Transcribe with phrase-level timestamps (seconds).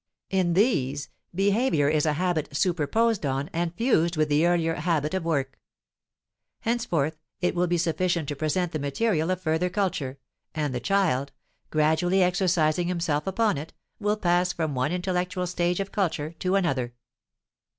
[0.31, 5.23] In these, behavior is a habit superposed on and fused with the earlier habit of
[5.23, 5.59] work.
[6.61, 10.17] Henceforth it will be sufficient to present the material of further culture,
[10.55, 11.33] and the child,
[11.69, 16.95] gradually exercising himself upon it, will pass from one intellectual stage of culture to another.